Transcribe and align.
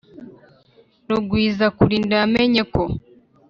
rugwizakurinda 1.09 2.13
yamenye 2.21 2.61
ko 2.73 2.83